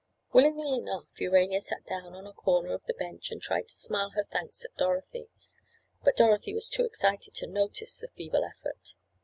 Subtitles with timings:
[0.33, 4.09] Willingly enough Urania sank down on a corner of the bench, and tried to smile
[4.15, 5.27] her thanks at Dorothy.
[6.03, 8.95] But Dorothy was too excited to notice the feeble effort.